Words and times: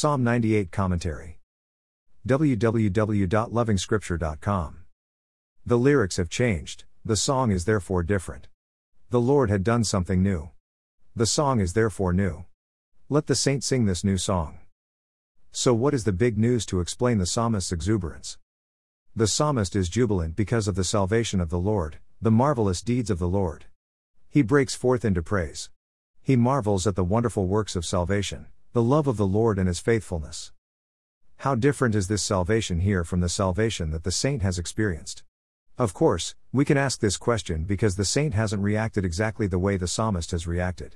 Psalm 0.00 0.24
98 0.24 0.72
Commentary. 0.72 1.38
www.lovingscripture.com. 2.26 4.76
The 5.66 5.76
lyrics 5.76 6.16
have 6.16 6.30
changed, 6.30 6.84
the 7.04 7.16
song 7.16 7.50
is 7.50 7.66
therefore 7.66 8.02
different. 8.02 8.48
The 9.10 9.20
Lord 9.20 9.50
had 9.50 9.62
done 9.62 9.84
something 9.84 10.22
new. 10.22 10.52
The 11.14 11.26
song 11.26 11.60
is 11.60 11.74
therefore 11.74 12.14
new. 12.14 12.46
Let 13.10 13.26
the 13.26 13.34
saint 13.34 13.62
sing 13.62 13.84
this 13.84 14.02
new 14.02 14.16
song. 14.16 14.60
So, 15.52 15.74
what 15.74 15.92
is 15.92 16.04
the 16.04 16.14
big 16.14 16.38
news 16.38 16.64
to 16.64 16.80
explain 16.80 17.18
the 17.18 17.26
psalmist's 17.26 17.70
exuberance? 17.70 18.38
The 19.14 19.26
psalmist 19.26 19.76
is 19.76 19.90
jubilant 19.90 20.34
because 20.34 20.66
of 20.66 20.76
the 20.76 20.84
salvation 20.84 21.42
of 21.42 21.50
the 21.50 21.58
Lord, 21.58 21.98
the 22.22 22.30
marvelous 22.30 22.80
deeds 22.80 23.10
of 23.10 23.18
the 23.18 23.28
Lord. 23.28 23.66
He 24.30 24.40
breaks 24.40 24.74
forth 24.74 25.04
into 25.04 25.22
praise. 25.22 25.68
He 26.22 26.36
marvels 26.36 26.86
at 26.86 26.96
the 26.96 27.04
wonderful 27.04 27.46
works 27.46 27.76
of 27.76 27.84
salvation, 27.84 28.46
the 28.72 28.82
love 28.82 29.08
of 29.08 29.16
the 29.16 29.26
Lord 29.26 29.58
and 29.58 29.66
his 29.66 29.80
faithfulness. 29.80 30.52
How 31.38 31.56
different 31.56 31.96
is 31.96 32.06
this 32.06 32.22
salvation 32.22 32.78
here 32.78 33.02
from 33.02 33.18
the 33.18 33.28
salvation 33.28 33.90
that 33.90 34.04
the 34.04 34.12
saint 34.12 34.42
has 34.42 34.60
experienced? 34.60 35.24
Of 35.76 35.92
course, 35.92 36.36
we 36.52 36.64
can 36.64 36.76
ask 36.76 37.00
this 37.00 37.16
question 37.16 37.64
because 37.64 37.96
the 37.96 38.04
saint 38.04 38.32
hasn't 38.34 38.62
reacted 38.62 39.04
exactly 39.04 39.48
the 39.48 39.58
way 39.58 39.76
the 39.76 39.88
psalmist 39.88 40.30
has 40.30 40.46
reacted. 40.46 40.94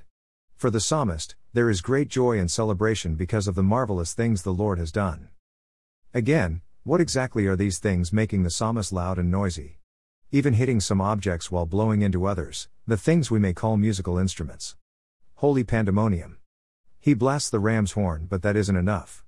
For 0.55 0.69
the 0.69 0.79
psalmist, 0.79 1.35
there 1.51 1.69
is 1.69 1.81
great 1.81 2.07
joy 2.07 2.39
and 2.39 2.49
celebration 2.49 3.15
because 3.15 3.45
of 3.45 3.55
the 3.55 3.63
marvelous 3.63 4.13
things 4.13 4.43
the 4.43 4.53
Lord 4.53 4.79
has 4.79 4.93
done. 4.93 5.27
Again, 6.13 6.61
what 6.83 7.01
exactly 7.01 7.45
are 7.45 7.57
these 7.57 7.79
things 7.79 8.13
making 8.13 8.43
the 8.43 8.49
psalmist 8.49 8.93
loud 8.93 9.19
and 9.19 9.29
noisy? 9.29 9.79
Even 10.31 10.53
hitting 10.53 10.79
some 10.79 11.01
objects 11.01 11.51
while 11.51 11.65
blowing 11.65 12.03
into 12.03 12.25
others, 12.25 12.69
the 12.87 12.95
things 12.95 13.29
we 13.29 13.39
may 13.39 13.51
call 13.51 13.75
musical 13.75 14.17
instruments. 14.17 14.77
Holy 15.35 15.65
pandemonium. 15.65 16.37
He 17.05 17.13
blasts 17.13 17.51
the 17.51 17.59
ram's 17.59 17.91
horn, 17.91 18.25
but 18.27 18.41
that 18.41 18.55
isn't 18.55 18.75
enough. 18.75 19.23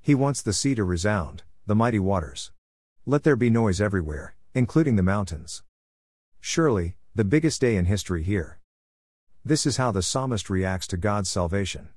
He 0.00 0.16
wants 0.16 0.42
the 0.42 0.52
sea 0.52 0.74
to 0.74 0.82
resound, 0.82 1.44
the 1.64 1.76
mighty 1.76 2.00
waters. 2.00 2.50
Let 3.06 3.22
there 3.22 3.36
be 3.36 3.48
noise 3.48 3.80
everywhere, 3.80 4.34
including 4.52 4.96
the 4.96 5.04
mountains. 5.04 5.62
Surely, 6.40 6.96
the 7.14 7.22
biggest 7.22 7.60
day 7.60 7.76
in 7.76 7.84
history 7.84 8.24
here. 8.24 8.58
This 9.44 9.64
is 9.64 9.76
how 9.76 9.92
the 9.92 10.02
psalmist 10.02 10.50
reacts 10.50 10.88
to 10.88 10.96
God's 10.96 11.30
salvation. 11.30 11.90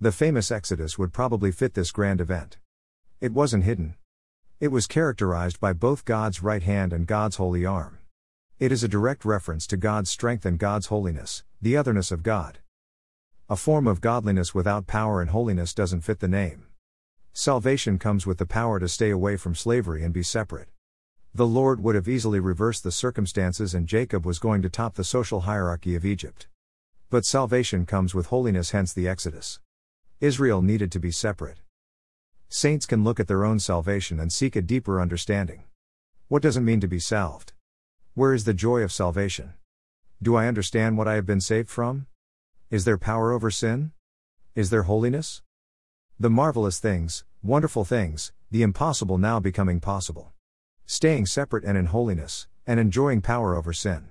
The 0.00 0.10
famous 0.10 0.50
Exodus 0.50 0.98
would 0.98 1.12
probably 1.12 1.52
fit 1.52 1.74
this 1.74 1.92
grand 1.92 2.20
event. 2.20 2.58
It 3.20 3.32
wasn't 3.32 3.62
hidden. 3.62 3.94
It 4.58 4.72
was 4.72 4.88
characterized 4.88 5.60
by 5.60 5.72
both 5.72 6.04
God's 6.04 6.42
right 6.42 6.64
hand 6.64 6.92
and 6.92 7.06
God's 7.06 7.36
holy 7.36 7.64
arm. 7.64 8.00
It 8.58 8.72
is 8.72 8.82
a 8.82 8.88
direct 8.88 9.24
reference 9.24 9.68
to 9.68 9.76
God's 9.76 10.10
strength 10.10 10.44
and 10.44 10.58
God's 10.58 10.86
holiness, 10.86 11.44
the 11.62 11.76
otherness 11.76 12.10
of 12.10 12.24
God. 12.24 12.58
A 13.50 13.56
form 13.56 13.86
of 13.86 14.00
godliness 14.00 14.54
without 14.54 14.86
power 14.86 15.20
and 15.20 15.28
holiness 15.28 15.74
doesn't 15.74 16.00
fit 16.00 16.20
the 16.20 16.28
name. 16.28 16.64
Salvation 17.34 17.98
comes 17.98 18.26
with 18.26 18.38
the 18.38 18.46
power 18.46 18.80
to 18.80 18.88
stay 18.88 19.10
away 19.10 19.36
from 19.36 19.54
slavery 19.54 20.02
and 20.02 20.14
be 20.14 20.22
separate. 20.22 20.70
The 21.34 21.46
Lord 21.46 21.82
would 21.82 21.94
have 21.94 22.08
easily 22.08 22.40
reversed 22.40 22.84
the 22.84 22.90
circumstances 22.90 23.74
and 23.74 23.86
Jacob 23.86 24.24
was 24.24 24.38
going 24.38 24.62
to 24.62 24.70
top 24.70 24.94
the 24.94 25.04
social 25.04 25.42
hierarchy 25.42 25.94
of 25.94 26.06
Egypt. 26.06 26.48
But 27.10 27.26
salvation 27.26 27.84
comes 27.84 28.14
with 28.14 28.28
holiness, 28.28 28.70
hence 28.70 28.94
the 28.94 29.06
Exodus. 29.06 29.60
Israel 30.20 30.62
needed 30.62 30.90
to 30.92 30.98
be 30.98 31.10
separate. 31.10 31.58
Saints 32.48 32.86
can 32.86 33.04
look 33.04 33.20
at 33.20 33.28
their 33.28 33.44
own 33.44 33.58
salvation 33.58 34.18
and 34.18 34.32
seek 34.32 34.56
a 34.56 34.62
deeper 34.62 34.98
understanding. 34.98 35.64
What 36.28 36.40
does 36.40 36.56
it 36.56 36.62
mean 36.62 36.80
to 36.80 36.88
be 36.88 36.98
salved? 36.98 37.52
Where 38.14 38.32
is 38.32 38.44
the 38.44 38.54
joy 38.54 38.80
of 38.80 38.90
salvation? 38.90 39.52
Do 40.22 40.34
I 40.34 40.46
understand 40.48 40.96
what 40.96 41.08
I 41.08 41.16
have 41.16 41.26
been 41.26 41.42
saved 41.42 41.68
from? 41.68 42.06
Is 42.74 42.84
there 42.84 42.98
power 42.98 43.30
over 43.30 43.52
sin? 43.52 43.92
Is 44.56 44.70
there 44.70 44.82
holiness? 44.82 45.42
The 46.18 46.28
marvelous 46.28 46.80
things, 46.80 47.22
wonderful 47.40 47.84
things, 47.84 48.32
the 48.50 48.62
impossible 48.62 49.16
now 49.16 49.38
becoming 49.38 49.78
possible. 49.78 50.32
Staying 50.84 51.26
separate 51.26 51.62
and 51.62 51.78
in 51.78 51.86
holiness, 51.86 52.48
and 52.66 52.80
enjoying 52.80 53.20
power 53.20 53.54
over 53.54 53.72
sin. 53.72 54.08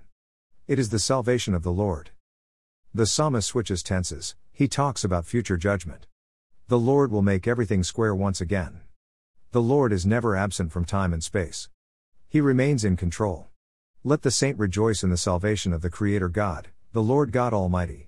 It 0.65 0.79
is 0.79 0.91
the 0.91 0.99
salvation 0.99 1.53
of 1.53 1.63
the 1.63 1.73
Lord. 1.73 2.11
The 2.93 3.05
psalmist 3.05 3.49
switches 3.49 3.83
tenses, 3.83 4.33
he 4.53 4.69
talks 4.69 5.03
about 5.03 5.25
future 5.25 5.57
judgment. 5.57 6.07
The 6.69 6.79
Lord 6.79 7.11
will 7.11 7.21
make 7.21 7.45
everything 7.45 7.83
square 7.83 8.15
once 8.15 8.39
again. 8.39 8.79
The 9.51 9.61
Lord 9.61 9.91
is 9.91 10.05
never 10.05 10.37
absent 10.37 10.71
from 10.71 10.85
time 10.85 11.11
and 11.11 11.21
space. 11.21 11.67
He 12.29 12.39
remains 12.39 12.85
in 12.85 12.95
control. 12.95 13.49
Let 14.05 14.21
the 14.21 14.31
saint 14.31 14.57
rejoice 14.57 15.03
in 15.03 15.09
the 15.09 15.17
salvation 15.17 15.73
of 15.73 15.81
the 15.81 15.89
Creator 15.89 16.29
God, 16.29 16.69
the 16.93 17.03
Lord 17.03 17.33
God 17.33 17.53
Almighty. 17.53 18.07